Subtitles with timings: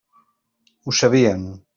[0.87, 1.45] Ho sabien.